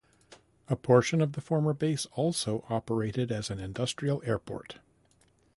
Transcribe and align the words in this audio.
A 0.67 0.75
portion 0.75 1.21
of 1.21 1.33
the 1.33 1.41
former 1.41 1.73
base 1.75 2.07
also 2.13 2.65
operated 2.71 3.31
as 3.31 3.51
an 3.51 3.59
industrial 3.59 4.19
airport. 4.25 4.79